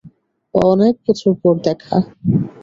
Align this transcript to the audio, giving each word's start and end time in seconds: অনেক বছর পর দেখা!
অনেক 0.53 0.93
বছর 1.05 1.31
পর 1.41 1.55
দেখা! 1.65 1.95